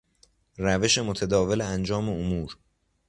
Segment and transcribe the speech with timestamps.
[0.57, 2.57] روش متداول انجام امور